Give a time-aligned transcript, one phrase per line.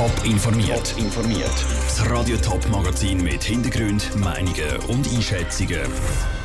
[0.00, 0.94] Top informiert.
[0.96, 1.66] informiert.
[1.84, 5.82] Das Radio Top Magazin mit Hintergrund, Meinungen und Einschätzungen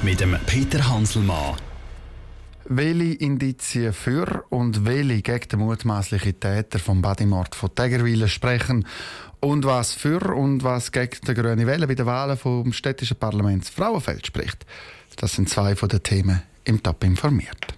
[0.04, 1.56] mit dem Peter Hanselmann.
[2.66, 8.86] Welche Indizien für und welche gegen den mutmaßlichen Täter vom Badimord von Tegerwilen sprechen
[9.40, 13.70] und was für und was gegen die Grüne Welle bei den Wahlen vom städtischen Parlaments
[13.70, 14.66] Frauenfeld spricht.
[15.16, 17.78] Das sind zwei von den Themen im Top informiert.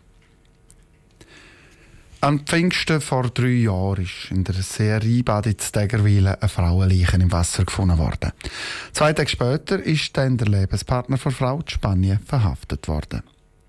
[2.20, 7.32] An Pfingsten vor drei Jahren ist in der Serie Bad in Stegerweilen eine Frauenleiche im
[7.32, 8.32] Wasser gefunden worden.
[8.92, 13.22] Zwei Tage später ist dann der Lebenspartner der Frau in Spanien verhaftet worden.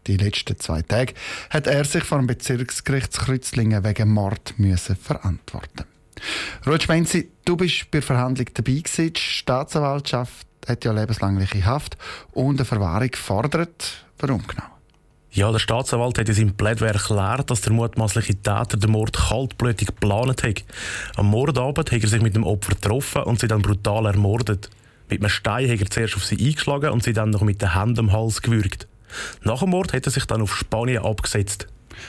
[0.07, 1.13] Die letzten zwei Tage
[1.51, 5.85] hat er sich vor dem Bezirksgericht Kreuzlingen wegen Mord müssen verantworten.
[6.67, 9.13] Ruth Spenzi, du bist bei der Verhandlung dabei gewesen.
[9.13, 11.99] Die Staatsanwaltschaft hat ja lebenslangliche Haft
[12.33, 14.07] und eine Verwahrung gefordert.
[14.19, 14.78] Warum genau?
[15.31, 19.89] Ja, der Staatsanwalt hat in seinem Plädoyer erklärt, dass der mutmaßliche Täter den Mord kaltblütig
[19.89, 20.65] geplant hat.
[21.17, 24.71] Am Mordabend hat er sich mit dem Opfer getroffen und sie dann brutal ermordet.
[25.11, 27.75] Mit einem Stein hat er zuerst auf sie eingeschlagen und sie dann noch mit den
[27.75, 28.89] Händen am Hals gewürgt.
[29.43, 31.67] Nach dem Mord hat er sich dann auf Spanien abgesetzt.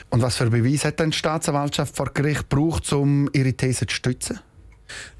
[0.08, 3.94] Und was für Beweis hat denn die Staatsanwaltschaft vor Gericht gebraucht, um ihre These zu
[3.94, 4.40] stützen?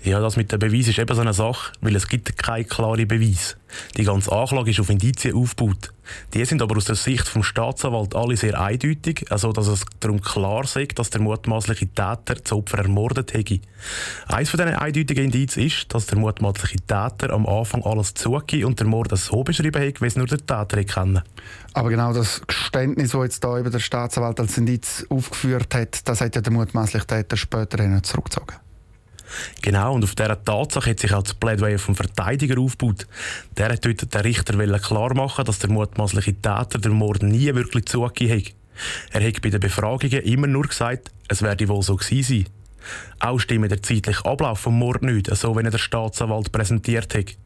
[0.03, 3.05] Ja, das mit dem Beweis ist eben so eine Sache, weil es gibt keine klare
[3.05, 3.57] Beweis.
[3.97, 5.93] Die ganze Anklage ist auf Indizien aufgebaut.
[6.35, 10.21] Die sind aber aus der Sicht vom Staatsanwalt alle sehr eindeutig, also dass es darum
[10.21, 13.61] klar sei, dass der mutmaßliche Täter das Opfer ermordet hätte.
[14.27, 18.81] Eines von diesen eindeutigen Indizien ist, dass der mutmaßliche Täter am Anfang alles zugegeben und
[18.81, 21.23] der Mord so beschrieben hat, wie es nur der Täter kennen.
[21.75, 26.21] Aber genau das Geständnis, das jetzt da über der Staatsanwalt als Indiz aufgeführt hat, das
[26.21, 28.57] hat ja der mutmaßliche Täter später zurückgezogen.
[29.63, 33.07] Genau, und auf dieser Tatsache hat sich auch das Plädoyer vom Verteidiger aufgebaut.
[33.57, 37.87] Der hat dort den Richter klar machen, dass der mutmaßliche Täter den Mord nie wirklich
[37.87, 38.53] zugegeben hat.
[39.13, 42.47] Er hat bei den Befragungen immer nur gesagt, es werde wohl so gewesen sein.
[43.19, 47.37] Auch stimmt der zeitliche Ablauf vom Mord nicht, so wie er der Staatsanwalt präsentiert hat.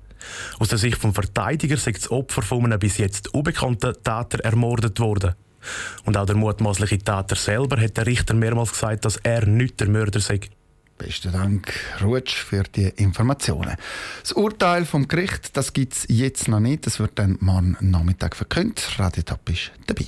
[0.58, 5.00] Aus der Sicht vom Verteidiger ist das Opfer von einem bis jetzt unbekannten Täter ermordet
[5.00, 5.34] worden.
[6.04, 9.88] Und auch der mutmaßliche Täter selber hat der Richter mehrmals gesagt, dass er nicht der
[9.88, 10.40] Mörder sei.
[10.98, 11.72] Besten Dank,
[12.02, 13.76] Rutsch, für die Informationen.
[14.22, 16.86] Das Urteil vom Gericht, das gibt es jetzt noch nicht.
[16.86, 18.98] Das wird dann morgen Nachmittag verkündet.
[18.98, 20.06] Radiotop ist dabei.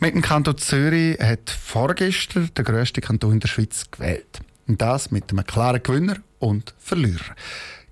[0.00, 4.40] Mit dem Kanton Zürich hat vorgestern der grösste Kanton in der Schweiz gewählt.
[4.66, 7.36] Und das mit einem klaren Gewinner und Verlierer.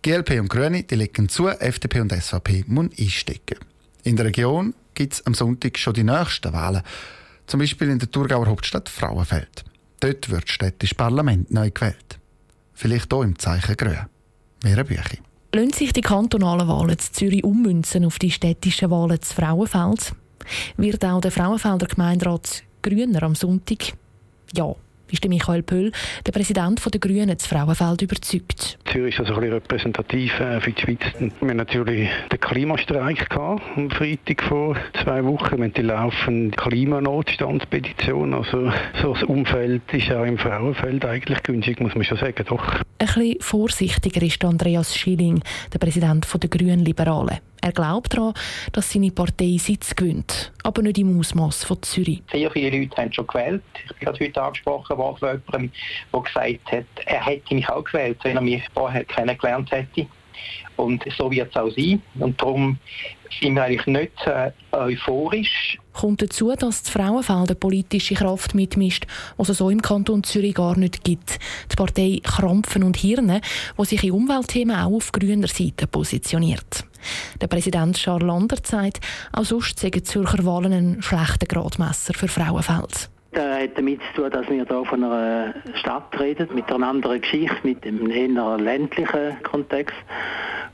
[0.02, 3.58] GLP und Grüne die legen zu, FDP und SVP müssen einstecken.
[4.02, 6.82] In der Region gibt es am Sonntag schon die nächsten Wahlen.
[7.46, 9.64] Zum Beispiel in der Thurgauer Hauptstadt Frauenfeld.
[10.00, 12.18] Dort wird das städtische Parlament neu gewählt.
[12.72, 13.98] Vielleicht hier im Zeichen Grün.
[14.64, 15.18] Mehr Bücher.
[15.52, 20.12] Lassen sich die kantonalen Wahlen zu Zürich ummünzen auf die städtischen Wahlen zu Frauenfeld?
[20.76, 23.92] Wird auch der Frauenfelder Gemeinderat grüner am Sonntag?
[24.54, 24.74] Ja,
[25.12, 25.92] ist Michael Pöll,
[26.26, 28.78] der Präsident der Grünen, zu Frauenfeld überzeugt.
[28.90, 31.00] Zürich ist also ein bisschen repräsentativ äh, für die Schweiz.
[31.18, 35.58] Wir hatten natürlich den Klimastreik gehabt, am Freitag vor zwei Wochen.
[35.58, 38.34] Wir haben die laufende Klimanotstandspetition.
[38.34, 42.74] Also so das Umfeld ist auch im Frauenfeld eigentlich günstig, muss man schon sagen, doch.
[42.74, 47.38] Ein bisschen vorsichtiger ist Andreas Schilling, der Präsident der Grünen Liberalen.
[47.62, 48.34] Er glaubt daran,
[48.72, 52.22] dass seine Partei Sitz gewinnt, aber nicht im Ausmaß von Zürich.
[52.32, 53.62] Sehr viele Leute haben schon gewählt.
[53.84, 55.72] Ich bin gerade heute angesprochen worden von jemandem,
[56.12, 60.06] der gesagt hat, er hätte mich auch gewählt, wenn er mich vorher kennengelernt hätte.
[60.76, 62.00] Und so wird es auch sein.
[62.18, 62.78] Und darum
[63.40, 65.78] sind wir eigentlich nicht äh, euphorisch.
[65.92, 69.06] Kommt dazu, dass die Frauenfeld eine politische Kraft mitmischt,
[69.36, 71.38] was es so im Kanton Zürich gar nicht gibt.
[71.70, 73.42] Die Partei Krampfen und Hirne,
[73.78, 76.84] die sich in Umweltthemen auch auf grüner Seite positioniert.
[77.40, 79.00] Der Präsident Charles Lander sagt,
[79.32, 83.10] auch sonst seien die Zürcher Wahlen ein schlechter Gradmesser für Frauenfeld.
[83.32, 87.20] Das hat damit zu tun, dass wir hier von einer Stadt reden, mit einer anderen
[87.20, 89.94] Geschichte, mit einem eher ländlichen Kontext.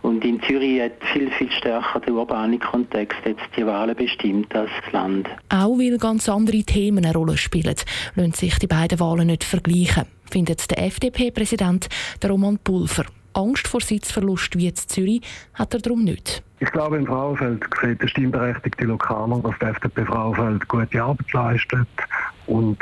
[0.02, 4.70] Und in Zürich hat viel, viel stärker der urbane Kontext jetzt die Wahlen bestimmt als
[4.84, 5.28] das Land.
[5.48, 7.74] Auch weil ganz andere Themen eine Rolle spielen,
[8.14, 11.88] lassen sich die beiden Wahlen nicht vergleichen, findet der FDP-Präsident
[12.24, 13.04] Roman Pulver.
[13.36, 15.20] Angst vor Sitzverlust wie in Zürich
[15.54, 16.42] hat er darum nicht.
[16.60, 21.88] Ich glaube, im Frauenfeld sieht der stimmberechtigte Lokaler, dass die FDP Frauenfeld gute Arbeit leistet
[22.46, 22.78] und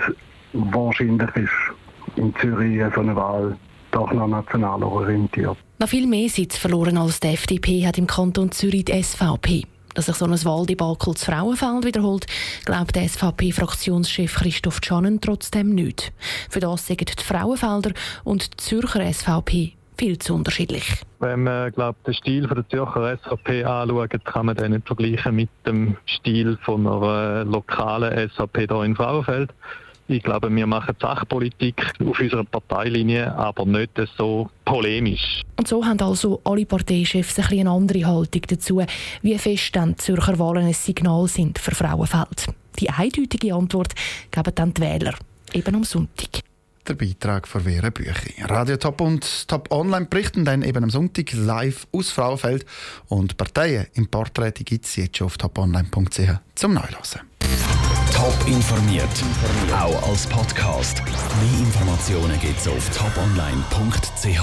[0.52, 3.56] wahrscheinlich ist in Zürich so eine Wahl
[3.90, 5.56] doch noch nationaler orientiert.
[5.78, 9.64] Noch viel mehr Sitz verloren als die FDP hat im Kanton Zürich die SVP.
[9.94, 12.26] Dass sich so ein Wahldebakel zu Frauenfeld wiederholt,
[12.64, 16.12] glaubt der SVP-Fraktionschef Christoph Schannen trotzdem nicht.
[16.50, 17.92] Für das sagen die Frauenfelder
[18.24, 21.02] und die Zürcher SVP viel zu unterschiedlich.
[21.20, 25.36] Wenn man glaubt, den Stil von der Zürcher SAP anschaut, kann man den nicht vergleichen
[25.36, 29.50] mit dem Stil von einer lokalen SAP hier in Frauenfeld.
[30.06, 35.40] Ich glaube, wir machen Sachpolitik auf unserer Parteilinie, aber nicht so polemisch.
[35.56, 38.82] Und so haben also alle Parteichefs ein eine andere Haltung dazu,
[39.22, 42.48] wie fest dann die Zürcher Wahlen ein Signal sind für Frauenfeld.
[42.78, 43.94] Die eindeutige Antwort
[44.30, 45.14] geben dann die Wähler,
[45.54, 46.42] eben am Sonntag.
[46.86, 48.42] Der Beitrag von Vera Büchi.
[48.42, 52.66] Radio Top und Top Online berichten dann eben am Sonntag live aus Frauenfeld.
[53.08, 57.22] Und Parteien im Porträt gibt es jetzt schon auf toponline.ch zum Neulesen.
[58.12, 59.08] Top informiert,
[59.72, 61.02] auch als Podcast.
[61.04, 64.40] Mehr Informationen gibt es auf toponline.ch.